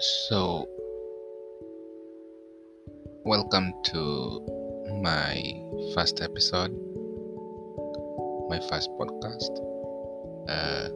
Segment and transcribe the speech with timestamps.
[0.00, 0.68] So,
[3.24, 4.40] welcome to
[5.02, 5.42] my
[5.92, 6.70] first episode,
[8.48, 9.50] my first podcast.
[10.48, 10.88] Uh,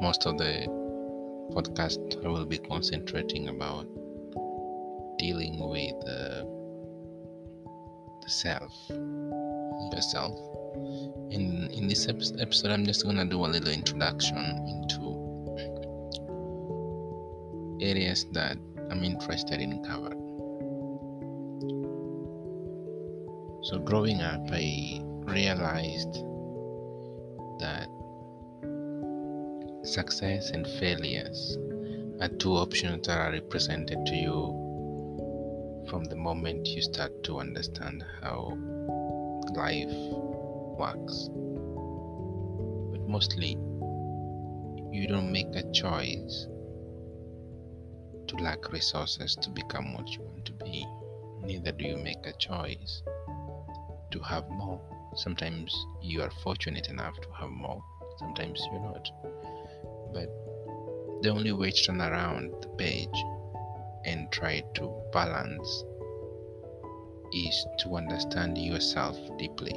[0.00, 0.68] most of the
[1.50, 3.88] podcast I will be concentrating about
[5.18, 6.44] dealing with uh,
[8.22, 8.72] the self,
[9.92, 10.38] yourself.
[11.32, 14.99] In in this episode, I'm just gonna do a little introduction into
[17.82, 18.56] areas that
[18.90, 20.10] I'm interested in cover.
[23.62, 26.12] So, growing up, I realized
[27.60, 27.88] that
[29.82, 31.58] success and failures
[32.20, 38.04] are two options that are represented to you from the moment you start to understand
[38.22, 38.56] how
[39.54, 39.92] life
[40.78, 41.28] works.
[42.92, 43.58] But mostly,
[44.90, 46.46] you don't make a choice
[48.30, 50.86] to lack resources to become what you want to be.
[51.42, 53.02] Neither do you make a choice
[54.12, 54.80] to have more.
[55.16, 57.82] Sometimes you are fortunate enough to have more,
[58.18, 59.10] sometimes you're not.
[60.12, 60.28] But
[61.22, 63.24] the only way to turn around the page
[64.04, 65.84] and try to balance
[67.32, 69.74] is to understand yourself deeply.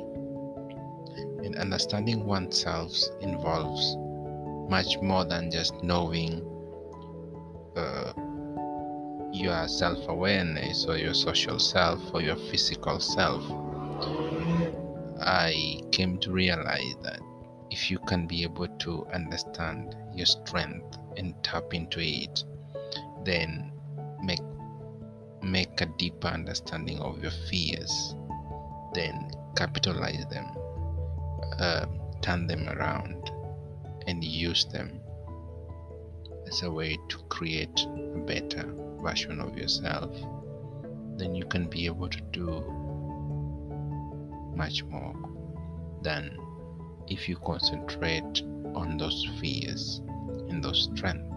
[1.43, 3.97] And understanding oneself involves
[4.69, 6.41] much more than just knowing
[7.75, 8.13] uh,
[9.33, 13.43] your self awareness or your social self or your physical self,
[15.19, 17.19] I came to realize that
[17.71, 22.43] if you can be able to understand your strength and tap into it,
[23.25, 23.71] then
[24.21, 24.39] make
[25.41, 28.15] make a deeper understanding of your fears,
[28.93, 30.45] then capitalize them,
[31.59, 31.85] uh,
[32.21, 33.31] turn them around,
[34.05, 35.02] and use them
[36.47, 40.15] as a way to create a better version of yourself,
[41.17, 42.63] then you can be able to do
[44.55, 45.15] much more
[46.01, 46.37] than
[47.07, 48.41] if you concentrate
[48.75, 50.01] on those fears
[50.49, 51.29] and those strengths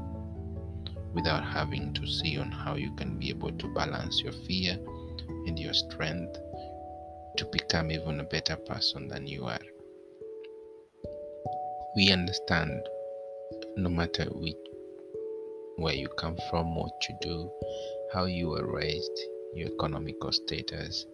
[1.15, 4.79] without having to see on how you can be able to balance your fear
[5.47, 6.37] and your strength
[7.37, 9.59] to become even a better person than you are.
[11.97, 12.81] We understand
[13.77, 14.57] no matter which
[15.77, 17.51] where you come from, what you do,
[18.13, 19.21] how you were raised,
[19.55, 21.05] your economical status,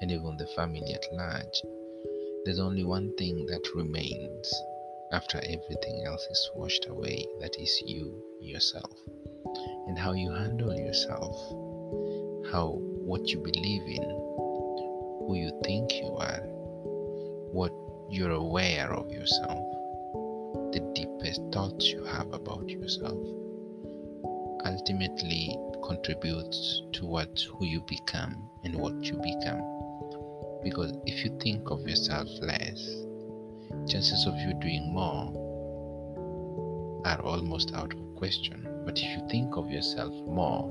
[0.00, 1.62] and even the family at large.
[2.44, 4.52] There's only one thing that remains
[5.10, 8.92] after everything else is washed away that is you, yourself,
[9.86, 11.34] and how you handle yourself,
[12.52, 12.76] how
[13.06, 14.02] what you believe in,
[15.26, 16.42] who you think you are,
[17.52, 17.72] what
[18.10, 19.64] you're aware of yourself,
[20.72, 23.43] the deepest thoughts you have about yourself
[24.64, 29.62] ultimately contributes towards who you become and what you become.
[30.62, 33.04] Because if you think of yourself less,
[33.86, 35.32] chances of you doing more
[37.04, 38.66] are almost out of question.
[38.86, 40.70] But if you think of yourself more,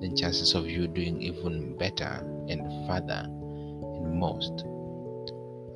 [0.00, 4.64] then chances of you doing even better and further and most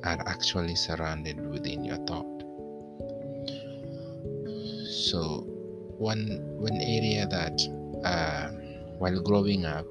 [0.03, 2.43] are actually surrounded within your thought.
[4.87, 5.50] So
[6.01, 7.61] one one area that
[8.03, 8.49] uh,
[8.97, 9.85] while growing up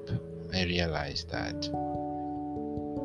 [0.53, 1.61] I realized that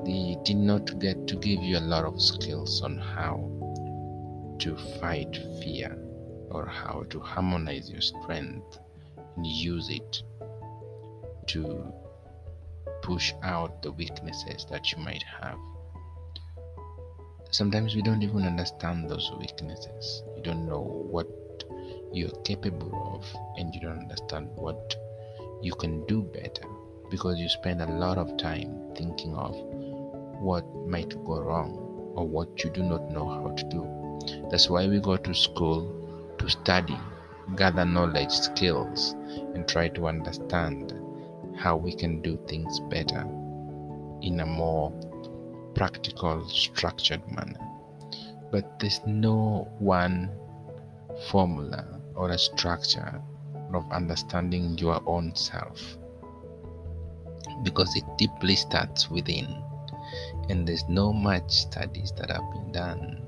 [0.05, 3.37] they did not get to give you a lot of skills on how
[4.59, 5.97] to fight fear
[6.51, 8.79] or how to harmonize your strength
[9.37, 10.23] and use it
[11.47, 11.93] to
[13.03, 15.59] push out the weaknesses that you might have.
[17.53, 20.25] Sometimes we don't even understand those weaknesses.
[20.37, 21.29] You don't know what
[22.13, 23.25] you're capable of
[23.59, 24.97] and you don't understand what
[25.63, 26.67] you can do better
[27.11, 29.55] because you spend a lot of time thinking of
[30.41, 34.49] what might go wrong or what you do not know how to do.
[34.51, 36.99] That's why we go to school to study,
[37.57, 39.15] gather knowledge, skills,
[39.55, 40.95] and try to understand
[41.57, 43.27] how we can do things better
[44.23, 44.93] in a more
[45.75, 47.61] practical, structured manner.
[48.51, 50.31] But there's no one
[51.29, 53.21] formula or a structure
[53.73, 55.97] of understanding your own self
[57.63, 59.47] because it deeply starts within
[60.49, 63.23] and there's no much studies that have been done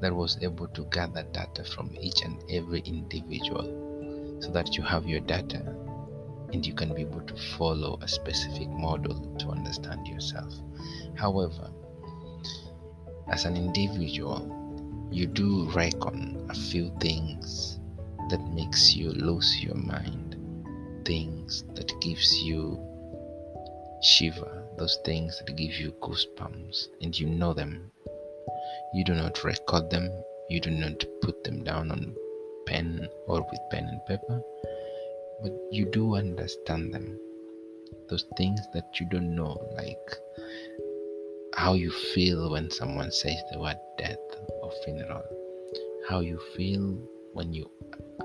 [0.00, 5.06] that was able to gather data from each and every individual so that you have
[5.06, 5.62] your data
[6.52, 10.52] and you can be able to follow a specific model to understand yourself.
[11.16, 11.70] However
[13.28, 17.78] as an individual you do reckon a few things
[18.30, 20.36] that makes you lose your mind,
[21.04, 22.78] things that gives you
[24.02, 27.90] shiver, those things that give you goosebumps, and you know them.
[28.94, 30.10] You do not record them,
[30.48, 32.14] you do not put them down on
[32.66, 34.40] pen or with pen and paper,
[35.42, 37.18] but you do understand them.
[38.08, 40.16] Those things that you don't know, like
[41.54, 44.18] how you feel when someone says the word death
[44.62, 45.22] or funeral,
[46.08, 46.98] how you feel
[47.32, 47.70] when you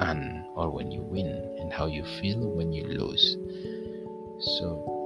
[0.02, 1.28] earn or when you win,
[1.60, 3.38] and how you feel when you lose.
[4.40, 4.99] So